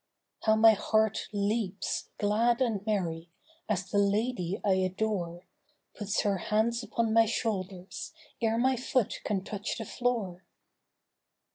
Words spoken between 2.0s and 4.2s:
glad and merry, as the